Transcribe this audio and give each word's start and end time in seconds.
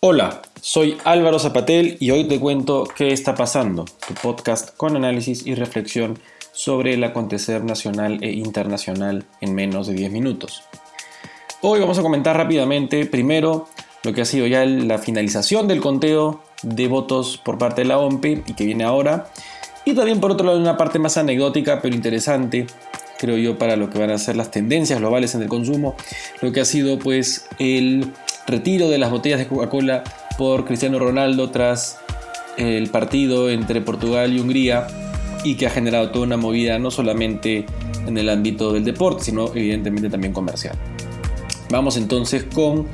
Hola, 0.00 0.42
soy 0.60 0.96
Álvaro 1.02 1.40
Zapatel 1.40 1.96
y 1.98 2.12
hoy 2.12 2.28
te 2.28 2.38
cuento 2.38 2.84
qué 2.96 3.12
está 3.12 3.34
pasando, 3.34 3.84
tu 4.06 4.14
podcast 4.14 4.76
con 4.76 4.94
análisis 4.94 5.44
y 5.44 5.56
reflexión 5.56 6.20
sobre 6.52 6.94
el 6.94 7.02
acontecer 7.02 7.64
nacional 7.64 8.22
e 8.22 8.30
internacional 8.30 9.24
en 9.40 9.56
menos 9.56 9.88
de 9.88 9.94
10 9.94 10.12
minutos. 10.12 10.62
Hoy 11.62 11.80
vamos 11.80 11.98
a 11.98 12.02
comentar 12.02 12.36
rápidamente 12.36 13.06
primero 13.06 13.66
lo 14.04 14.12
que 14.12 14.20
ha 14.20 14.24
sido 14.24 14.46
ya 14.46 14.64
la 14.64 14.98
finalización 14.98 15.66
del 15.66 15.80
conteo 15.80 16.44
de 16.62 16.86
votos 16.86 17.36
por 17.36 17.58
parte 17.58 17.80
de 17.80 17.88
la 17.88 17.98
OMPE 17.98 18.44
y 18.46 18.54
que 18.54 18.66
viene 18.66 18.84
ahora, 18.84 19.32
y 19.84 19.96
también 19.96 20.20
por 20.20 20.30
otro 20.30 20.46
lado 20.46 20.60
una 20.60 20.76
parte 20.76 21.00
más 21.00 21.16
anecdótica 21.16 21.82
pero 21.82 21.96
interesante 21.96 22.68
creo 23.18 23.36
yo 23.36 23.58
para 23.58 23.74
lo 23.74 23.90
que 23.90 23.98
van 23.98 24.10
a 24.10 24.18
ser 24.18 24.36
las 24.36 24.52
tendencias 24.52 25.00
globales 25.00 25.34
en 25.34 25.42
el 25.42 25.48
consumo, 25.48 25.96
lo 26.40 26.52
que 26.52 26.60
ha 26.60 26.64
sido 26.64 27.00
pues 27.00 27.48
el 27.58 28.12
retiro 28.48 28.88
de 28.88 28.98
las 28.98 29.10
botellas 29.10 29.38
de 29.38 29.46
Coca-Cola 29.46 30.02
por 30.36 30.64
Cristiano 30.64 30.98
Ronaldo 30.98 31.50
tras 31.50 31.98
el 32.56 32.88
partido 32.88 33.50
entre 33.50 33.80
Portugal 33.80 34.32
y 34.32 34.40
Hungría 34.40 34.88
y 35.44 35.54
que 35.54 35.66
ha 35.66 35.70
generado 35.70 36.10
toda 36.10 36.24
una 36.24 36.36
movida 36.36 36.78
no 36.78 36.90
solamente 36.90 37.66
en 38.06 38.18
el 38.18 38.28
ámbito 38.28 38.72
del 38.72 38.84
deporte, 38.84 39.24
sino 39.24 39.54
evidentemente 39.54 40.10
también 40.10 40.32
comercial. 40.32 40.76
Vamos 41.70 41.96
entonces 41.96 42.44
con 42.44 42.86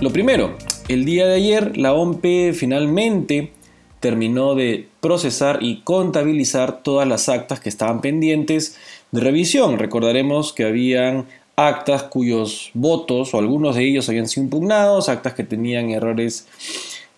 lo 0.00 0.10
primero. 0.10 0.56
El 0.88 1.04
día 1.04 1.26
de 1.26 1.34
ayer 1.34 1.76
la 1.76 1.92
OMP 1.92 2.52
finalmente 2.52 3.52
terminó 4.00 4.54
de 4.54 4.88
procesar 5.00 5.62
y 5.62 5.80
contabilizar 5.82 6.82
todas 6.82 7.06
las 7.06 7.28
actas 7.28 7.60
que 7.60 7.68
estaban 7.68 8.00
pendientes 8.00 8.76
de 9.12 9.20
revisión. 9.20 9.78
Recordaremos 9.78 10.52
que 10.52 10.64
habían 10.64 11.26
actas 11.56 12.04
cuyos 12.04 12.70
votos 12.74 13.34
o 13.34 13.38
algunos 13.38 13.76
de 13.76 13.84
ellos 13.84 14.08
habían 14.08 14.28
sido 14.28 14.44
impugnados, 14.44 15.08
actas 15.08 15.34
que 15.34 15.44
tenían 15.44 15.90
errores 15.90 16.46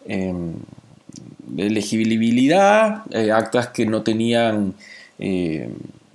em, 0.06 0.54
de 1.46 1.66
elegibilidad, 1.66 3.02
eh, 3.10 3.32
actas 3.32 3.68
que 3.68 3.86
no 3.86 4.02
tenían 4.02 4.74
eh, 5.18 5.70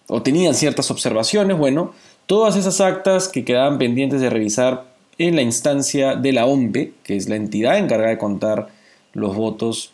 o 0.08 0.22
tenían 0.22 0.54
ciertas 0.54 0.92
observaciones, 0.92 1.58
bueno, 1.58 1.94
todas 2.26 2.56
esas 2.56 2.82
actas 2.82 3.28
que 3.28 3.46
quedaban 3.46 3.78
pendientes 3.78 4.22
de 4.22 4.30
revisar 4.30 4.86
en 5.18 5.36
la 5.36 5.42
instancia 5.42 6.16
de 6.16 6.34
la 6.34 6.46
OMPE, 6.46 6.94
que 7.04 7.16
es 7.16 7.30
la 7.30 7.36
entidad 7.36 7.78
encargada 7.78 8.10
de 8.10 8.18
contar 8.18 8.68
los 9.14 9.36
votos 9.36 9.92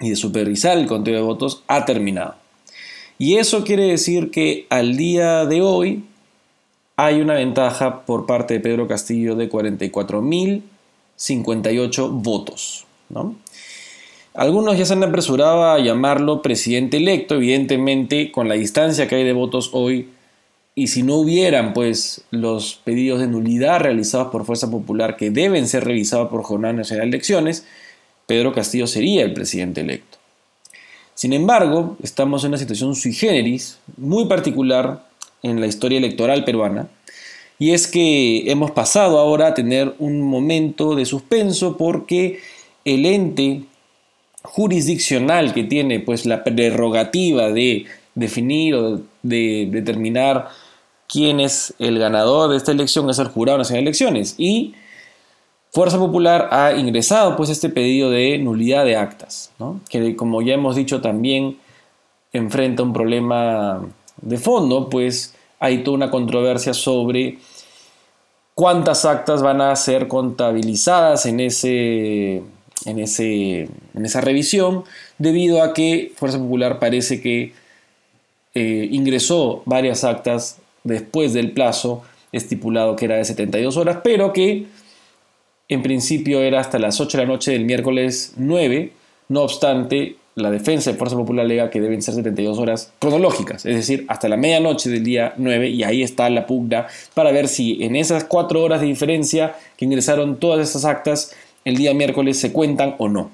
y 0.00 0.10
de 0.10 0.16
supervisar 0.16 0.78
el 0.78 0.86
conteo 0.86 1.14
de 1.14 1.22
votos, 1.22 1.62
ha 1.68 1.84
terminado. 1.84 2.34
Y 3.18 3.36
eso 3.36 3.64
quiere 3.64 3.84
decir 3.84 4.30
que 4.30 4.66
al 4.70 4.96
día 4.96 5.44
de 5.44 5.60
hoy 5.60 6.04
hay 7.04 7.20
una 7.20 7.34
ventaja 7.34 8.04
por 8.04 8.26
parte 8.26 8.54
de 8.54 8.60
Pedro 8.60 8.86
Castillo 8.86 9.34
de 9.34 9.50
44.058 9.50 12.10
votos. 12.12 12.84
Algunos 14.34 14.76
ya 14.76 14.84
se 14.84 14.92
han 14.92 15.02
apresurado 15.02 15.64
a 15.64 15.78
llamarlo 15.78 16.42
presidente 16.42 16.98
electo, 16.98 17.36
evidentemente 17.36 18.30
con 18.30 18.48
la 18.48 18.54
distancia 18.54 19.08
que 19.08 19.14
hay 19.16 19.24
de 19.24 19.32
votos 19.32 19.70
hoy, 19.72 20.10
y 20.74 20.88
si 20.88 21.02
no 21.02 21.16
hubieran 21.16 21.72
pues 21.72 22.24
los 22.30 22.78
pedidos 22.84 23.20
de 23.20 23.28
nulidad 23.28 23.80
realizados 23.80 24.28
por 24.28 24.44
Fuerza 24.44 24.70
Popular 24.70 25.16
que 25.16 25.30
deben 25.30 25.66
ser 25.66 25.84
revisados 25.84 26.28
por 26.28 26.42
Jornada 26.42 26.74
Nacional 26.74 27.10
de 27.10 27.16
Elecciones, 27.16 27.64
Pedro 28.26 28.52
Castillo 28.52 28.86
sería 28.86 29.24
el 29.24 29.32
presidente 29.32 29.80
electo. 29.80 30.18
Sin 31.14 31.32
embargo, 31.32 31.96
estamos 32.02 32.44
en 32.44 32.50
una 32.50 32.58
situación 32.58 32.94
sui 32.94 33.12
generis, 33.12 33.78
muy 33.96 34.26
particular, 34.26 35.09
en 35.42 35.60
la 35.60 35.66
historia 35.66 35.98
electoral 35.98 36.44
peruana, 36.44 36.88
y 37.58 37.72
es 37.72 37.86
que 37.86 38.50
hemos 38.50 38.70
pasado 38.70 39.18
ahora 39.18 39.48
a 39.48 39.54
tener 39.54 39.94
un 39.98 40.22
momento 40.22 40.94
de 40.94 41.04
suspenso 41.04 41.76
porque 41.76 42.40
el 42.86 43.04
ente 43.04 43.64
jurisdiccional 44.42 45.52
que 45.52 45.64
tiene 45.64 46.00
pues 46.00 46.24
la 46.24 46.42
prerrogativa 46.42 47.52
de 47.52 47.84
definir 48.14 48.74
o 48.74 49.02
de 49.22 49.68
determinar 49.70 50.48
quién 51.06 51.40
es 51.40 51.74
el 51.78 51.98
ganador 51.98 52.50
de 52.50 52.56
esta 52.56 52.72
elección 52.72 53.10
es 53.10 53.18
el 53.18 53.28
Jurado 53.28 53.58
Nacional 53.58 53.84
de 53.84 53.90
Elecciones 53.90 54.34
y 54.38 54.74
Fuerza 55.70 55.98
Popular 55.98 56.48
ha 56.50 56.72
ingresado 56.72 57.36
pues 57.36 57.50
este 57.50 57.68
pedido 57.68 58.10
de 58.10 58.38
nulidad 58.38 58.84
de 58.84 58.96
actas, 58.96 59.52
que 59.88 60.16
como 60.16 60.42
ya 60.42 60.54
hemos 60.54 60.74
dicho 60.74 61.00
también 61.00 61.58
enfrenta 62.32 62.82
un 62.82 62.92
problema 62.92 63.86
de 64.22 64.38
fondo, 64.38 64.88
pues 64.88 65.34
hay 65.58 65.82
toda 65.82 65.96
una 65.96 66.10
controversia 66.10 66.74
sobre 66.74 67.38
cuántas 68.54 69.04
actas 69.04 69.42
van 69.42 69.60
a 69.60 69.74
ser 69.76 70.08
contabilizadas 70.08 71.26
en, 71.26 71.40
ese, 71.40 72.42
en, 72.84 72.98
ese, 72.98 73.68
en 73.94 74.04
esa 74.04 74.20
revisión, 74.20 74.84
debido 75.18 75.62
a 75.62 75.72
que 75.72 76.12
Fuerza 76.16 76.38
Popular 76.38 76.78
parece 76.78 77.20
que 77.20 77.52
eh, 78.54 78.88
ingresó 78.90 79.62
varias 79.64 80.04
actas 80.04 80.58
después 80.84 81.32
del 81.32 81.52
plazo 81.52 82.02
estipulado 82.32 82.96
que 82.96 83.04
era 83.04 83.16
de 83.16 83.24
72 83.24 83.76
horas, 83.76 83.98
pero 84.02 84.32
que 84.32 84.66
en 85.68 85.82
principio 85.82 86.40
era 86.40 86.60
hasta 86.60 86.78
las 86.78 87.00
8 87.00 87.16
de 87.16 87.24
la 87.24 87.32
noche 87.32 87.52
del 87.52 87.64
miércoles 87.64 88.34
9, 88.36 88.92
no 89.28 89.42
obstante, 89.42 90.16
la 90.40 90.50
defensa 90.50 90.90
de 90.90 90.98
Fuerza 90.98 91.16
Popular 91.16 91.44
alega 91.44 91.70
que 91.70 91.80
deben 91.80 92.02
ser 92.02 92.14
72 92.14 92.58
horas 92.58 92.92
cronológicas, 92.98 93.66
es 93.66 93.76
decir, 93.76 94.04
hasta 94.08 94.28
la 94.28 94.36
medianoche 94.36 94.90
del 94.90 95.04
día 95.04 95.34
9, 95.36 95.68
y 95.68 95.82
ahí 95.84 96.02
está 96.02 96.28
la 96.30 96.46
pugna 96.46 96.86
para 97.14 97.32
ver 97.32 97.48
si 97.48 97.82
en 97.84 97.96
esas 97.96 98.24
4 98.24 98.62
horas 98.62 98.80
de 98.80 98.86
diferencia 98.86 99.54
que 99.76 99.84
ingresaron 99.84 100.38
todas 100.38 100.66
estas 100.66 100.84
actas 100.84 101.34
el 101.64 101.76
día 101.76 101.94
miércoles 101.94 102.38
se 102.38 102.52
cuentan 102.52 102.94
o 102.98 103.08
no. 103.08 103.30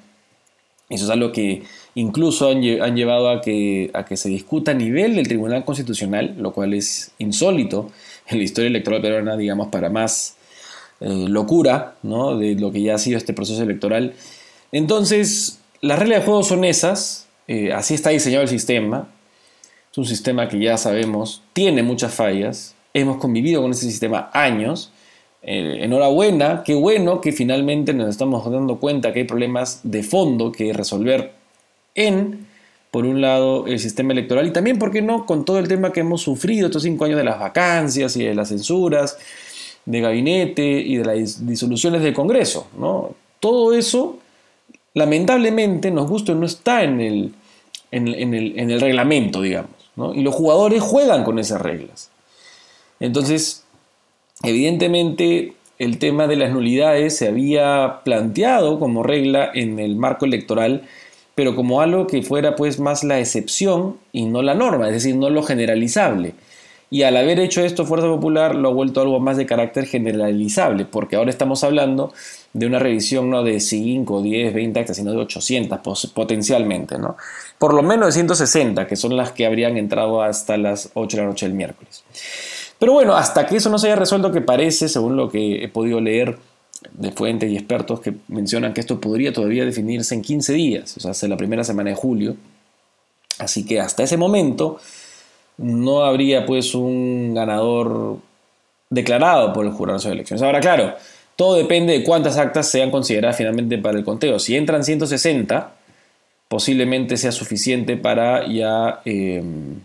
Eso 0.89 1.05
es 1.05 1.11
algo 1.11 1.33
que 1.33 1.62
incluso 1.97 2.50
han, 2.50 2.62
llevado 2.62 3.28
a 3.28 3.41
que, 3.41 3.91
a 3.93 4.05
que 4.05 4.17
se 4.17 4.28
discuta 4.28 4.71
a 4.71 4.75
nivel 4.75 5.17
del 5.17 5.27
Tribunal 5.27 5.65
Constitucional, 5.65 6.37
lo 6.38 6.53
cual 6.53 6.75
es 6.75 7.11
insólito 7.19 7.91
en 8.28 8.38
la 8.38 8.44
historia 8.44 8.69
electoral 8.69 9.00
peruana, 9.00 9.37
digamos, 9.37 9.69
para 9.69 9.91
más 9.91 10.37
eh, 11.00 11.27
locura 11.28 11.97
¿no? 12.03 12.37
de 12.37 12.55
lo 12.55 12.71
que 12.71 12.83
ya 12.83 12.94
ha 12.94 12.99
sido 12.99 13.19
este 13.19 13.33
proceso 13.33 13.62
electoral. 13.62 14.15
Entonces, 14.71 15.59
las 15.87 15.99
reglas 15.99 16.21
de 16.21 16.25
juego 16.25 16.43
son 16.43 16.65
esas, 16.65 17.27
eh, 17.49 17.73
así 17.73 17.95
está 17.95 18.11
diseñado 18.11 18.43
el 18.43 18.49
sistema. 18.49 19.09
Es 19.91 19.99
un 19.99 20.05
sistema 20.05 20.49
que 20.49 20.59
ya 20.59 20.77
sabemos 20.77 21.43
tiene 21.53 21.83
muchas 21.83 22.15
fallas. 22.15 22.75
Hemos 22.93 23.19
convivido 23.19 23.63
con 23.63 23.71
ese 23.71 23.87
sistema 23.87 24.31
años. 24.33 24.93
Eh, 25.43 25.79
enhorabuena, 25.81 26.63
qué 26.65 26.75
bueno 26.75 27.21
que 27.21 27.33
finalmente 27.33 27.95
nos 27.95 28.09
estamos 28.09 28.51
dando 28.51 28.79
cuenta 28.79 29.13
que 29.13 29.21
hay 29.21 29.25
problemas 29.25 29.81
de 29.85 30.03
fondo 30.03 30.51
que 30.51 30.73
resolver 30.73 31.33
en, 31.95 32.47
por 32.91 33.07
un 33.07 33.21
lado, 33.21 33.67
el 33.67 33.79
sistema 33.79 34.13
electoral 34.13 34.47
y 34.47 34.53
también, 34.53 34.79
¿por 34.79 34.91
qué 34.91 35.03
no?, 35.03 35.25
con 35.25 35.45
todo 35.45 35.59
el 35.59 35.69
tema 35.69 35.93
que 35.93 36.01
hemos 36.01 36.23
sufrido 36.23 36.67
estos 36.67 36.83
cinco 36.83 37.05
años 37.05 37.17
de 37.17 37.25
las 37.25 37.39
vacancias 37.39 38.17
y 38.17 38.25
de 38.25 38.35
las 38.35 38.49
censuras 38.49 39.19
de 39.85 40.01
gabinete 40.01 40.65
y 40.65 40.97
de 40.97 41.05
las 41.05 41.47
disoluciones 41.47 42.03
del 42.03 42.13
Congreso. 42.13 42.67
¿no? 42.77 43.13
Todo 43.41 43.73
eso 43.73 44.19
lamentablemente, 44.97 45.91
nos 45.91 46.09
gusta, 46.09 46.34
no 46.34 46.47
está 46.47 46.83
en 46.83 47.03
el, 47.03 47.34
en, 47.91 48.34
el, 48.34 48.81
reglamento, 48.81 49.43
digamos. 49.43 49.71
Y 50.15 50.23
los 50.23 50.34
jugadores 50.34 50.83
juegan 50.83 51.23
con 51.23 51.39
esas 51.39 51.61
reglas. 51.61 52.11
Entonces, 52.99 53.65
evidentemente, 54.43 55.53
el 55.79 55.99
tema 55.99 56.27
de 56.27 56.37
las 56.37 56.51
nulidades 56.51 57.15
se 57.15 57.29
había 57.29 58.01
planteado 58.05 58.81
como 58.81 59.03
regla 59.03 59.51
en 59.53 59.79
el 59.79 59.97
marco 59.97 60.25
electoral, 60.25 60.89
pero 61.35 61.55
como 61.55 61.83
algo 61.83 62.06
que 62.06 62.23
fuera 62.23 62.56
pues 62.56 62.81
más 62.81 63.05
la 63.05 63.21
excepción 63.21 63.99
y 64.12 64.25
no 64.25 64.41
la 64.41 64.55
norma, 64.55 64.87
es 64.87 64.95
decir, 64.95 65.15
no 65.15 65.29
lo 65.29 65.43
generalizable. 65.43 66.33
Y 66.89 67.03
al 67.03 67.17
haber 67.17 67.41
hecho 67.41 67.63
esto 67.63 67.85
Fuerza 67.85 68.07
Popular 68.07 68.55
lo 68.55 68.69
ha 68.69 68.73
vuelto 68.73 69.01
algo 69.01 69.19
más 69.19 69.37
de 69.37 69.45
carácter 69.45 69.87
generalizable, 69.87 70.85
porque 70.85 71.17
ahora 71.17 71.31
estamos 71.31 71.65
hablando 71.65 72.13
de 72.53 72.67
una 72.67 72.79
revisión 72.79 73.29
no 73.29 73.43
de 73.43 73.59
5, 73.59 74.23
10, 74.23 74.55
20 74.55 74.81
actas, 74.81 74.97
sino 74.97 75.11
de 75.11 75.19
800 75.19 75.81
potencialmente, 76.15 76.97
¿no? 76.99 77.17
Por 77.59 77.75
lo 77.75 77.83
menos 77.83 78.06
de 78.06 78.12
160, 78.12 78.87
que 78.87 78.94
son 78.94 79.17
las 79.17 79.33
que 79.33 79.47
habrían 79.47 79.77
entrado 79.77 80.23
hasta 80.23 80.56
las 80.56 80.91
8 80.94 81.17
de 81.17 81.23
la 81.23 81.29
noche 81.29 81.47
del 81.47 81.56
miércoles. 81.56 82.05
Pero 82.79 82.93
bueno, 82.93 83.17
hasta 83.17 83.47
que 83.47 83.56
eso 83.56 83.69
no 83.69 83.79
se 83.79 83.89
haya 83.89 83.97
resuelto, 83.97 84.31
que 84.31 84.41
parece, 84.41 84.89
según 84.89 85.17
lo 85.17 85.29
que 85.29 85.65
he 85.65 85.69
podido 85.69 86.00
leer 86.00 86.39
de 86.93 87.11
fuentes 87.11 87.50
y 87.50 87.56
expertos 87.56 88.00
que 88.00 88.15
mencionan 88.29 88.73
que 88.73 88.81
esto 88.81 89.00
podría 89.00 89.32
todavía 89.32 89.65
definirse 89.65 90.15
en 90.15 90.23
15 90.23 90.53
días, 90.53 90.97
o 90.97 91.00
sea, 91.00 91.11
hasta 91.11 91.27
la 91.27 91.37
primera 91.37 91.65
semana 91.65 91.91
de 91.91 91.97
julio. 91.97 92.37
Así 93.39 93.67
que 93.67 93.81
hasta 93.81 94.03
ese 94.03 94.17
momento 94.17 94.79
no 95.58 96.05
habría 96.05 96.47
pues 96.47 96.75
un 96.75 97.35
ganador 97.35 98.19
declarado 98.91 99.53
por 99.53 99.67
el 99.67 99.73
jurado 99.73 99.99
de 99.99 100.11
elecciones. 100.11 100.43
Ahora, 100.43 100.61
claro, 100.61 100.94
todo 101.37 101.56
depende 101.56 101.93
de 101.93 102.05
cuántas 102.05 102.38
actas 102.38 102.69
sean 102.69 102.91
consideradas 102.91 103.37
finalmente 103.37 103.79
para 103.79 103.99
el 103.99 104.05
conteo. 104.05 104.38
Si 104.38 104.56
entran 104.56 104.85
160, 104.85 105.73
posiblemente 106.49 107.17
sea 107.17 107.32
suficiente 107.32 107.97
para 107.97 108.47
ya, 108.47 109.00
em, 109.05 109.81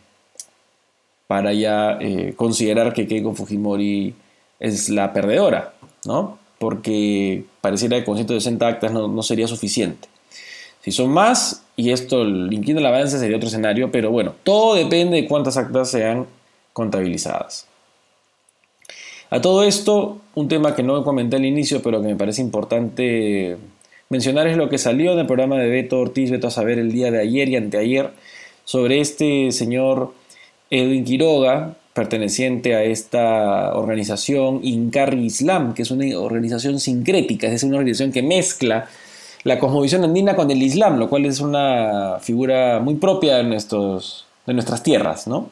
para 1.28 1.54
ya 1.54 1.98
eh, 2.00 2.34
considerar 2.36 2.94
que 2.94 3.08
Keiko 3.08 3.34
Fujimori 3.34 4.14
es 4.60 4.90
la 4.90 5.14
perdedora, 5.14 5.74
¿no? 6.06 6.42
porque 6.62 7.44
pareciera 7.60 7.98
que 7.98 8.06
con 8.06 8.16
160 8.18 8.68
actas 8.68 8.92
no, 8.92 9.24
sería 9.24 9.48
suficiente. 9.48 10.08
Si 10.84 10.92
son 10.92 11.12
más, 11.12 11.64
y 11.76 11.92
esto, 11.92 12.24
inquino 12.26 12.80
el 12.80 12.86
avance 12.86 13.20
sería 13.20 13.38
otro 13.38 13.50
escenario, 13.50 13.92
pero 13.92 14.12
bueno, 14.12 14.34
todo 14.44 14.76
depende 14.76 15.18
de 15.22 15.28
cuántas 15.28 15.58
actas 15.58 15.92
sean 15.92 16.26
contabilizadas. 16.74 17.68
A 19.30 19.40
todo 19.42 19.64
esto, 19.64 20.20
un 20.36 20.48
tema 20.48 20.76
que 20.76 20.84
no 20.84 21.04
comenté 21.04 21.38
al 21.38 21.46
inicio, 21.46 21.82
pero 21.82 22.02
que 22.02 22.08
me 22.08 22.16
parece 22.16 22.42
importante 22.42 23.58
mencionar 24.10 24.48
es 24.48 24.58
lo 24.58 24.68
que 24.70 24.78
salió 24.78 25.14
en 25.14 25.20
el 25.20 25.26
programa 25.26 25.58
de 25.58 25.70
Beto 25.70 26.00
Ortiz, 26.00 26.32
Beto 26.32 26.48
a 26.48 26.52
saber 26.52 26.80
el 26.80 26.92
día 26.92 27.12
de 27.12 27.22
ayer 27.22 27.48
y 27.48 27.56
anteayer, 27.56 28.12
sobre 28.66 29.00
este 29.00 29.52
señor 29.52 30.14
Edwin 30.70 31.06
Quiroga, 31.06 31.76
perteneciente 31.94 32.76
a 32.76 32.84
esta 32.84 33.74
organización 33.74 34.62
Incarri 34.64 35.26
Islam, 35.26 35.74
que 35.74 35.84
es 35.84 35.92
una 35.92 36.18
organización 36.20 36.80
sincrética, 36.80 37.48
es 37.48 37.64
una 37.64 37.78
organización 37.78 38.12
que 38.12 38.24
mezcla 38.24 38.90
la 39.44 39.60
cosmovisión 39.60 40.04
andina 40.04 40.36
con 40.36 40.52
el 40.52 40.62
Islam, 40.62 40.98
lo 40.98 41.10
cual 41.10 41.26
es 41.26 41.40
una 41.40 42.18
figura 42.20 42.80
muy 42.80 42.96
propia 42.96 43.38
de, 43.38 43.44
nuestros, 43.44 44.26
de 44.46 44.54
nuestras 44.54 44.84
tierras, 44.84 45.28
¿no? 45.28 45.50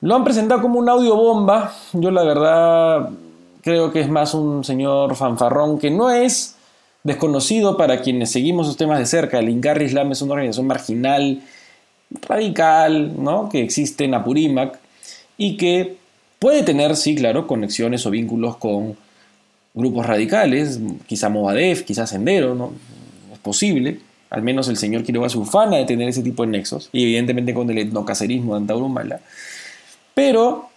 Lo 0.00 0.16
han 0.16 0.24
presentado 0.24 0.60
como 0.60 0.78
un 0.80 0.88
audio 0.88 1.14
bomba. 1.14 1.72
Yo 1.92 2.10
la 2.10 2.24
verdad 2.24 3.10
creo 3.62 3.92
que 3.92 4.00
es 4.00 4.08
más 4.08 4.34
un 4.34 4.64
señor 4.64 5.14
fanfarrón 5.14 5.78
que 5.78 5.90
no 5.90 6.10
es 6.10 6.56
desconocido 7.04 7.76
para 7.76 8.00
quienes 8.00 8.32
seguimos 8.32 8.66
los 8.66 8.76
temas 8.76 8.98
de 8.98 9.06
cerca. 9.06 9.38
El 9.38 9.48
Ingarri 9.48 9.84
Islam 9.86 10.12
es 10.12 10.20
una 10.20 10.32
organización 10.34 10.66
marginal, 10.66 11.42
radical, 12.28 13.22
¿no? 13.22 13.48
que 13.48 13.62
existe 13.62 14.04
en 14.04 14.14
Apurímac 14.14 14.78
y 15.36 15.56
que 15.56 15.96
puede 16.38 16.64
tener, 16.64 16.96
sí, 16.96 17.14
claro, 17.14 17.46
conexiones 17.46 18.04
o 18.04 18.10
vínculos 18.10 18.56
con 18.56 18.96
grupos 19.74 20.06
radicales, 20.06 20.80
quizá 21.06 21.28
Movadef, 21.28 21.82
quizá 21.82 22.06
Sendero, 22.06 22.54
¿no? 22.54 22.72
es 23.32 23.38
posible. 23.38 24.00
Al 24.30 24.42
menos 24.42 24.68
el 24.68 24.76
señor 24.76 25.02
Quiroga 25.02 25.28
se 25.28 25.38
ufana 25.38 25.76
de 25.76 25.84
tener 25.84 26.08
ese 26.08 26.22
tipo 26.22 26.42
de 26.42 26.48
nexos, 26.48 26.88
y 26.92 27.02
evidentemente 27.02 27.52
con 27.52 27.68
el 27.70 27.78
etnocacerismo 27.78 28.54
de 28.54 28.60
Antaurumala. 28.60 29.20
Pero 30.14 30.68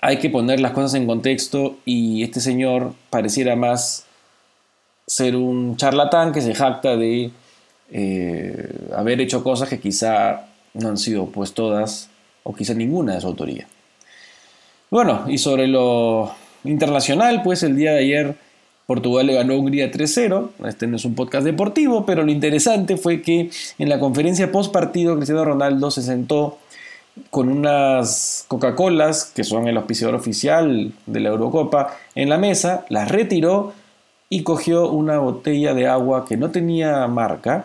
hay 0.00 0.18
que 0.18 0.30
poner 0.30 0.60
las 0.60 0.72
cosas 0.72 0.94
en 0.94 1.06
contexto 1.06 1.78
y 1.84 2.22
este 2.22 2.40
señor 2.40 2.94
pareciera 3.10 3.56
más 3.56 4.04
ser 5.06 5.36
un 5.36 5.76
charlatán 5.76 6.32
que 6.32 6.40
se 6.40 6.54
jacta 6.54 6.96
de 6.96 7.30
eh, 7.90 8.88
haber 8.94 9.20
hecho 9.20 9.42
cosas 9.42 9.68
que 9.68 9.80
quizá 9.80 10.46
no 10.74 10.88
han 10.88 10.98
sido 10.98 11.26
pues 11.26 11.54
todas 11.54 12.10
o 12.42 12.54
quizá 12.54 12.74
ninguna 12.74 13.14
de 13.14 13.20
su 13.20 13.26
autoría. 13.26 13.66
Bueno, 14.90 15.24
y 15.28 15.38
sobre 15.38 15.66
lo 15.66 16.32
internacional, 16.66 17.42
pues 17.42 17.62
el 17.62 17.76
día 17.76 17.92
de 17.92 17.98
ayer 18.00 18.34
Portugal 18.86 19.26
le 19.26 19.34
ganó 19.34 19.54
a 19.54 19.56
Hungría 19.56 19.90
3-0. 19.90 20.50
Este 20.66 20.86
no 20.86 20.96
es 20.96 21.04
un 21.04 21.14
podcast 21.14 21.44
deportivo, 21.44 22.06
pero 22.06 22.22
lo 22.22 22.30
interesante 22.30 22.96
fue 22.96 23.22
que 23.22 23.50
en 23.78 23.88
la 23.88 23.98
conferencia 23.98 24.52
post 24.52 24.72
partido 24.72 25.16
Cristiano 25.16 25.44
Ronaldo 25.44 25.90
se 25.90 26.02
sentó 26.02 26.58
con 27.30 27.48
unas 27.48 28.44
Coca-Colas, 28.48 29.32
que 29.34 29.42
son 29.42 29.66
el 29.68 29.76
auspiciador 29.76 30.14
oficial 30.14 30.92
de 31.06 31.20
la 31.20 31.30
Eurocopa, 31.30 31.96
en 32.14 32.28
la 32.28 32.38
mesa, 32.38 32.84
las 32.88 33.10
retiró 33.10 33.72
y 34.28 34.42
cogió 34.42 34.90
una 34.90 35.18
botella 35.18 35.72
de 35.72 35.86
agua 35.86 36.26
que 36.26 36.36
no 36.36 36.50
tenía 36.50 37.06
marca 37.06 37.64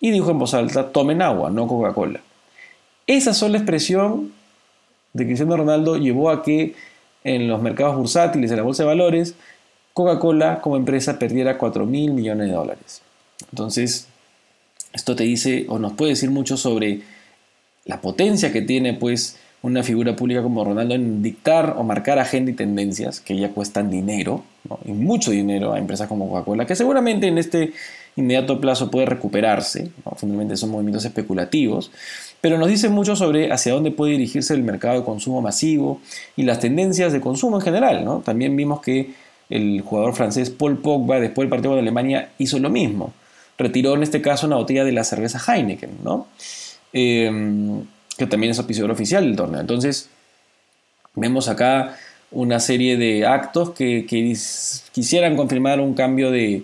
y 0.00 0.10
dijo 0.10 0.30
en 0.30 0.38
voz 0.38 0.54
alta, 0.54 0.92
tomen 0.92 1.22
agua, 1.22 1.50
no 1.50 1.66
Coca-Cola. 1.66 2.20
Esa 3.06 3.34
sola 3.34 3.58
expresión 3.58 4.32
de 5.12 5.26
Cristiano 5.26 5.56
Ronaldo 5.56 5.96
llevó 5.96 6.30
a 6.30 6.42
que 6.42 6.74
en 7.26 7.48
los 7.48 7.60
mercados 7.60 7.96
bursátiles, 7.96 8.50
en 8.52 8.56
la 8.56 8.62
bolsa 8.62 8.84
de 8.84 8.86
valores, 8.86 9.34
Coca-Cola 9.92 10.60
como 10.60 10.76
empresa 10.76 11.18
perdiera 11.18 11.58
4 11.58 11.84
mil 11.84 12.12
millones 12.12 12.48
de 12.48 12.54
dólares. 12.54 13.02
Entonces, 13.50 14.06
esto 14.92 15.16
te 15.16 15.24
dice 15.24 15.66
o 15.68 15.78
nos 15.78 15.94
puede 15.94 16.12
decir 16.12 16.30
mucho 16.30 16.56
sobre 16.56 17.00
la 17.84 18.00
potencia 18.00 18.52
que 18.52 18.62
tiene 18.62 18.94
pues 18.94 19.38
una 19.62 19.82
figura 19.82 20.14
pública 20.14 20.42
como 20.42 20.64
Ronaldo 20.64 20.94
en 20.94 21.22
dictar 21.22 21.74
o 21.76 21.82
marcar 21.82 22.20
agenda 22.20 22.52
y 22.52 22.54
tendencias 22.54 23.20
que 23.20 23.36
ya 23.36 23.50
cuestan 23.50 23.90
dinero, 23.90 24.44
y 24.84 24.92
mucho 24.92 25.32
dinero 25.32 25.72
a 25.72 25.78
empresas 25.78 26.08
como 26.08 26.28
Coca-Cola, 26.28 26.66
que 26.66 26.76
seguramente 26.76 27.26
en 27.26 27.38
este 27.38 27.72
inmediato 28.14 28.60
plazo 28.60 28.90
puede 28.90 29.06
recuperarse, 29.06 29.90
fundamentalmente 30.04 30.56
son 30.56 30.70
movimientos 30.70 31.04
especulativos, 31.04 31.90
pero 32.46 32.58
nos 32.58 32.68
dice 32.68 32.88
mucho 32.88 33.16
sobre 33.16 33.50
hacia 33.52 33.72
dónde 33.72 33.90
puede 33.90 34.12
dirigirse 34.12 34.54
el 34.54 34.62
mercado 34.62 35.00
de 35.00 35.04
consumo 35.04 35.42
masivo 35.42 36.00
y 36.36 36.44
las 36.44 36.60
tendencias 36.60 37.12
de 37.12 37.20
consumo 37.20 37.56
en 37.56 37.62
general. 37.62 38.04
¿no? 38.04 38.20
También 38.20 38.54
vimos 38.54 38.80
que 38.80 39.14
el 39.50 39.80
jugador 39.80 40.14
francés 40.14 40.50
Paul 40.50 40.78
Pogba, 40.78 41.18
después 41.18 41.42
del 41.42 41.50
partido 41.50 41.74
de 41.74 41.80
Alemania, 41.80 42.30
hizo 42.38 42.60
lo 42.60 42.70
mismo. 42.70 43.12
Retiró 43.58 43.94
en 43.94 44.04
este 44.04 44.22
caso 44.22 44.46
una 44.46 44.54
botella 44.54 44.84
de 44.84 44.92
la 44.92 45.02
cerveza 45.02 45.40
Heineken. 45.44 45.90
¿no? 46.04 46.28
Em, 46.92 47.82
que 48.16 48.28
también 48.28 48.52
es 48.52 48.58
auspiciador 48.58 48.92
oficial 48.92 49.24
del 49.24 49.34
torneo. 49.34 49.60
Entonces, 49.60 50.08
vemos 51.16 51.48
acá 51.48 51.96
una 52.30 52.60
serie 52.60 52.96
de 52.96 53.26
actos 53.26 53.70
que, 53.70 54.06
quisieran 54.06 55.34
confirmar 55.34 55.80
un 55.80 55.94
cambio 55.94 56.30
de, 56.30 56.62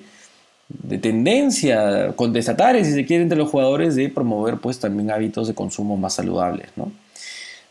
tendencia 0.99 2.13
contestataria, 2.15 2.85
si 2.85 2.93
se 2.93 3.05
quiere, 3.05 3.23
entre 3.23 3.39
los 3.39 3.51
jugadores 3.51 3.95
de 3.95 4.09
promover 4.09 4.59
pues 4.59 4.79
también 4.79 5.11
hábitos 5.11 5.49
de 5.49 5.55
consumo 5.55 5.97
más 5.97 6.15
saludables. 6.15 6.69
¿no? 6.77 6.93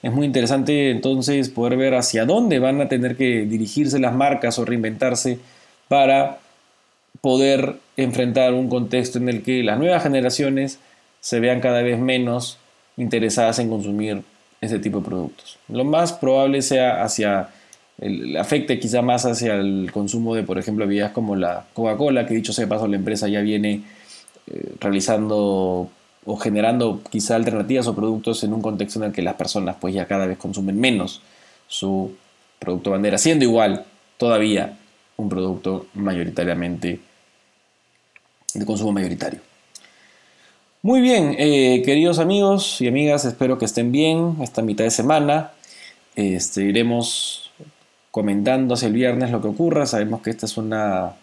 Es 0.01 0.11
muy 0.11 0.25
interesante 0.25 0.89
entonces 0.91 1.49
poder 1.49 1.77
ver 1.77 1.95
hacia 1.95 2.25
dónde 2.25 2.59
van 2.59 2.81
a 2.81 2.89
tener 2.89 3.15
que 3.15 3.45
dirigirse 3.45 3.99
las 3.99 4.13
marcas 4.13 4.57
o 4.57 4.65
reinventarse 4.65 5.39
para 5.87 6.39
poder 7.21 7.75
enfrentar 7.97 8.53
un 8.53 8.67
contexto 8.67 9.19
en 9.19 9.29
el 9.29 9.43
que 9.43 9.63
las 9.63 9.77
nuevas 9.77 10.01
generaciones 10.01 10.79
se 11.19 11.39
vean 11.39 11.59
cada 11.61 11.81
vez 11.83 11.99
menos 11.99 12.57
interesadas 12.97 13.59
en 13.59 13.69
consumir 13.69 14.23
ese 14.59 14.79
tipo 14.79 14.99
de 14.99 15.05
productos. 15.05 15.59
Lo 15.67 15.83
más 15.83 16.13
probable 16.13 16.61
sea 16.61 17.03
hacia, 17.03 17.49
el, 17.99 18.37
afecte 18.37 18.79
quizá 18.79 19.01
más 19.01 19.25
hacia 19.25 19.55
el 19.55 19.91
consumo 19.91 20.35
de, 20.35 20.43
por 20.43 20.57
ejemplo, 20.57 20.85
bebidas 20.85 21.11
como 21.11 21.35
la 21.35 21.65
Coca-Cola, 21.73 22.25
que 22.25 22.33
dicho 22.33 22.53
sea 22.53 22.65
de 22.65 22.69
paso, 22.69 22.87
la 22.87 22.95
empresa 22.95 23.27
ya 23.27 23.41
viene 23.41 23.83
eh, 24.47 24.73
realizando 24.79 25.89
o 26.23 26.37
generando 26.37 27.01
quizá 27.09 27.35
alternativas 27.35 27.87
o 27.87 27.95
productos 27.95 28.43
en 28.43 28.53
un 28.53 28.61
contexto 28.61 28.99
en 28.99 29.05
el 29.05 29.11
que 29.11 29.21
las 29.21 29.35
personas 29.35 29.75
pues 29.79 29.93
ya 29.93 30.05
cada 30.05 30.27
vez 30.27 30.37
consumen 30.37 30.79
menos 30.79 31.21
su 31.67 32.13
producto 32.59 32.91
bandera, 32.91 33.17
siendo 33.17 33.43
igual 33.45 33.85
todavía 34.17 34.77
un 35.17 35.29
producto 35.29 35.87
mayoritariamente 35.95 36.99
de 38.53 38.65
consumo 38.65 38.91
mayoritario. 38.91 39.39
Muy 40.83 41.01
bien, 41.01 41.35
eh, 41.37 41.81
queridos 41.85 42.19
amigos 42.19 42.81
y 42.81 42.87
amigas, 42.87 43.25
espero 43.25 43.57
que 43.57 43.65
estén 43.65 43.91
bien 43.91 44.37
esta 44.41 44.61
mitad 44.61 44.83
de 44.83 44.91
semana. 44.91 45.51
Este, 46.15 46.63
iremos 46.63 47.40
comentando 48.11 48.75
hacia 48.75 48.87
el 48.87 48.93
viernes 48.93 49.31
lo 49.31 49.41
que 49.41 49.47
ocurra. 49.47 49.85
Sabemos 49.85 50.21
que 50.21 50.29
esta 50.29 50.45
es 50.45 50.57
una 50.57 51.13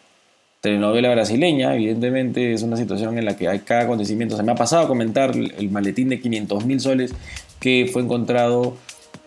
telenovela 0.61 1.11
brasileña, 1.11 1.75
evidentemente 1.75 2.53
es 2.53 2.63
una 2.63 2.77
situación 2.77 3.17
en 3.17 3.25
la 3.25 3.37
que 3.37 3.49
hay 3.49 3.61
cada 3.61 3.83
acontecimiento. 3.83 4.37
Se 4.37 4.43
me 4.43 4.53
ha 4.53 4.57
pasado 4.57 4.85
a 4.85 4.89
comentar 4.89 5.31
el 5.37 5.71
maletín 5.71 6.09
de 6.09 6.21
500 6.21 6.65
mil 6.67 6.81
soles 6.81 7.15
que 7.61 7.89
fue 7.93 8.03
encontrado 8.03 8.77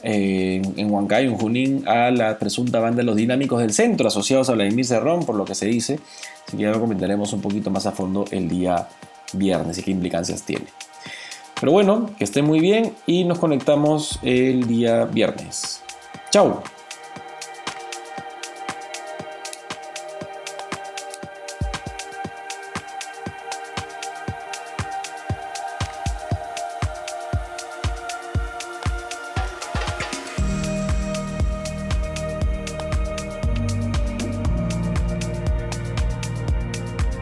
eh, 0.03 0.61
en 0.75 0.91
Huancayo, 0.91 1.29
en 1.29 1.37
Junín, 1.37 1.87
a 1.87 2.11
la 2.11 2.39
presunta 2.39 2.79
banda 2.79 2.97
de 2.97 3.03
los 3.03 3.15
dinámicos 3.15 3.59
del 3.59 3.71
centro 3.71 4.07
asociados 4.07 4.49
a 4.49 4.53
Vladimir 4.53 4.85
Cerrón, 4.85 5.25
por 5.25 5.35
lo 5.35 5.45
que 5.45 5.55
se 5.55 5.67
dice. 5.67 5.99
Así 6.47 6.57
que 6.57 6.63
ya 6.63 6.71
lo 6.71 6.79
comentaremos 6.79 7.31
un 7.33 7.41
poquito 7.41 7.69
más 7.69 7.85
a 7.85 7.91
fondo 7.91 8.25
el 8.31 8.49
día 8.49 8.87
viernes 9.33 9.77
y 9.77 9.83
qué 9.83 9.91
implicancias 9.91 10.43
tiene. 10.43 10.65
Pero 11.59 11.71
bueno, 11.71 12.09
que 12.17 12.23
estén 12.23 12.45
muy 12.45 12.59
bien 12.59 12.93
y 13.05 13.23
nos 13.23 13.37
conectamos 13.37 14.19
el 14.23 14.67
día 14.67 15.05
viernes. 15.05 15.83
Chao. 16.31 16.63